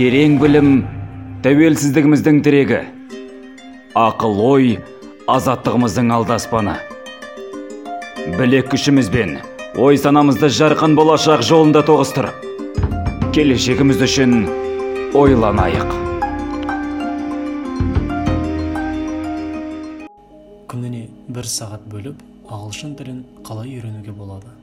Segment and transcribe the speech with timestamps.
[0.00, 0.68] терең білім
[1.44, 2.78] тәуелсіздігіміздің тірегі.
[4.00, 4.68] Ақыл ой
[5.28, 6.78] азаттығымыздың алдаспаны.
[8.38, 9.34] Білек күшімізбен
[9.76, 12.46] ой санамызды жарқын болашақ жолында тоғыстырып
[13.36, 14.32] келешегіміз үшін
[15.20, 15.92] ойланайық.
[20.72, 24.54] Күніне бір сағат бөліп ағылшын тілін қалай үйренуге болады?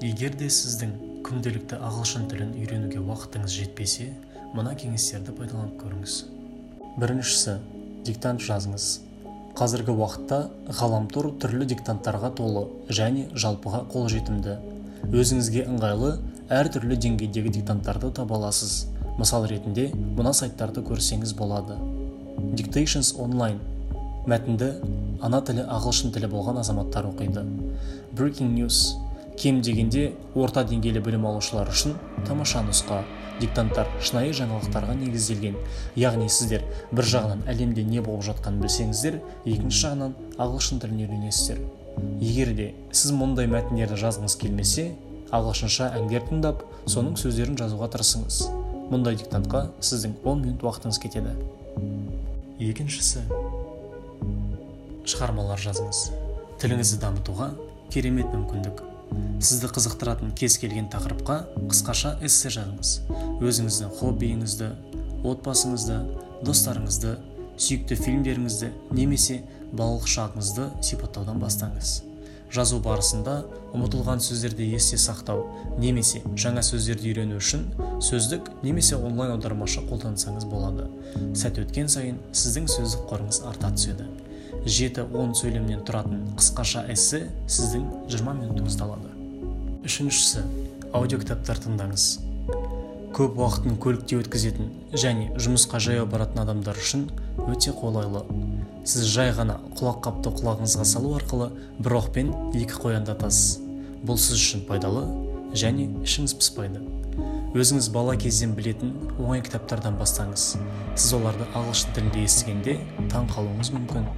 [0.00, 0.96] Егер де сіздің
[1.28, 4.14] күнделікті ағылшын тілін үйренуге уақытыңыз жетпесе
[4.56, 6.14] мына кеңестерді пайдаланып көріңіз.
[6.96, 7.58] Біріншісі
[8.08, 8.86] диктант жазыңыз.
[9.56, 10.38] Қазіргі уақытта
[10.78, 14.56] ғаламтор түрлі диктанттарға толы және жалпыға қолжетімді.
[15.12, 16.14] Өзіңізге ыңғайлы
[16.56, 18.86] әртүрлі деңгейдегі диктанттарды таба аласыз.
[19.20, 21.76] Мысал ретінде мына сайттарды көрсеңіз болады.
[22.56, 23.60] Dictations онлайн
[24.28, 24.72] мәтінді
[25.24, 27.44] ана тілі ағылшын тілі болған азаматтар оқиды.
[28.16, 28.96] Breaking news.
[29.36, 33.02] Кем дегенде орта деңгейлі білім алушылар үшін тамаша нұсқа
[33.40, 35.56] диктанттар шынайы жаңалықтарға негізделген.
[35.98, 41.60] Яғни сіздер бір жағынан әлемде не болып жатқанын білсеңіздер екінші жағынан ағылшын тілін үйренесіздер.
[42.20, 44.88] Егер де сіз мұндай мәтіндерді жазғыңыз келмесе
[45.36, 48.42] ағылшынша әндер тыңдап соның сөздерін жазуға тырысыңыз.
[48.92, 51.34] Мұндай диктантқа сіздің 10 минут уақытыңыз кетеді.
[52.62, 53.26] Екіншісі
[55.06, 56.06] шығармалар жазыңыз.
[56.62, 57.50] Тіліңізді дамытуға
[57.92, 58.95] керемет мүмкіндік.
[59.40, 61.36] Сізді қызықтыратын кез келген тақырыпқа
[61.70, 62.92] қысқаша эссе жазыңыз.
[63.44, 64.70] Өзіңіздің хоббиіңізді
[65.26, 66.00] отбасыңызды
[66.46, 67.14] достарыңызды
[67.56, 69.40] сүйікті фильмдеріңізді немесе
[69.72, 72.02] балалық шағыңызды сипаттаудан бастаңыз.
[72.52, 73.40] Жазу барысында
[73.74, 75.42] ұмытылған сөздерді есте сақтау
[75.82, 77.64] немесе жаңа сөздерді үйрену үшін
[78.04, 80.86] сөздік немесе онлайн аудармашы қолдансаңыз болады.
[81.34, 84.06] Сәт өткен сайын сіздің сөздік қорыңыз арта түседі.
[84.66, 89.12] Жеті он сөйлемнен тұратын қысқаша эссе сіздің 20 минутыңызды алады.
[89.86, 90.42] Үшіншісі
[90.96, 92.06] аудиокітаптар тыңдаңыз.
[93.16, 97.06] Көп уақытын көлікте өткізетін және жұмысқа жаяу баратын адамдар үшін
[97.46, 98.24] өте қолайлы.
[98.84, 101.48] Сіз жай ғана құлаққапты құлағыңызға салу арқылы
[101.78, 103.56] бір оқпен екі қоянды атасыз.
[104.04, 105.06] Бұл сіз үшін пайдалы
[105.56, 106.84] және ішіңіз пыспайды.
[107.56, 110.58] Өзіңіз бала кезден білетін оңай кітаптардан бастаңыз.
[110.92, 112.74] Сіз оларды ағылшын тілінде естігенде
[113.08, 114.10] таң қалуыңыз мүмкін.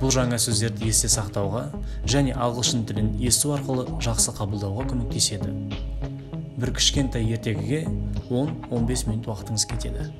[0.00, 1.64] Бұл жаңа сөздерді есте сақтауға
[2.10, 5.52] және ағылшын тілін есту арқылы жақсы қабылдауға көмектеседі.
[6.56, 7.84] бір кішкентай ертегіге
[8.30, 10.10] 10-15 минут уақытыңыз кетеді.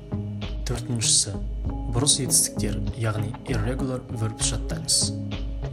[0.65, 1.35] төртіншісі
[1.95, 5.13] бұрыс етістіктер яғни irregular verbs жаттаңыз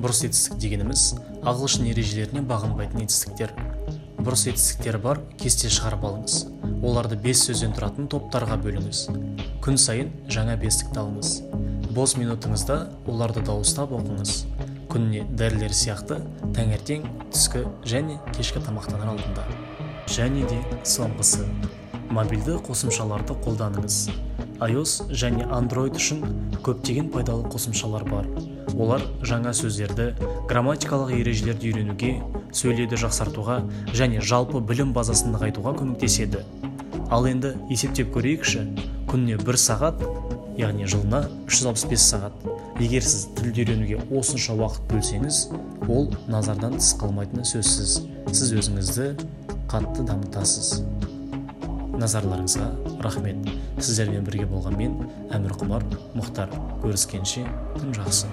[0.02, 1.02] бұрыс етістік дегеніміз
[1.46, 3.52] ағылшын ережелеріне бағынбайтын етістіктер.
[4.22, 6.36] бұрыс етістіктері бар кесте шығарып алыңыз.
[6.82, 9.06] оларды бес сөзден тұратын топтарға бөліңіз.
[9.62, 11.62] күн сайын жаңа бестікті алыңыз.
[11.92, 12.76] Бос минутыңызда
[13.10, 14.47] оларды дауыстап оқыңыз.
[14.88, 16.22] Күніне дәрілер сияқты
[16.56, 19.44] таңертең түскі және кешкі тамақтанар алдында.
[20.08, 21.44] Және де соңғысы.
[22.12, 24.08] Мобильді қосымшаларды қолданыңыз.
[24.62, 26.22] iOS және Android үшін
[26.62, 28.28] көптеген пайдалы қосымшалар бар.
[28.78, 30.12] Олар жаңа сөздерді
[30.48, 32.12] грамматикалық ережелерді үйренуге
[32.52, 33.58] сөйлеуді жақсартуға
[33.92, 36.44] және жалпы білім базасын нығайтуға көмектеседі.
[37.10, 38.69] Ал енді есептеп көрейікші.
[39.10, 40.00] Күніне бір сағат
[40.58, 42.46] яғни жылына 365 сағат.
[42.80, 45.42] Егер сіз тілді үйренуге осынша уақыт бөлсеңіз
[45.88, 48.00] ол назардан тыс қалмайтыны сөзсіз.
[48.32, 49.08] Сіз өзіңізді
[49.70, 50.82] қатты дамытасыз.
[51.96, 52.68] Назарларыңызға
[53.04, 53.52] рахмет.
[53.78, 54.98] Сіздермен бірге болған мен
[55.32, 55.86] әмір құмар
[56.16, 56.52] мұхтар
[56.84, 57.46] көріскенше
[57.78, 58.30] күн жақсы.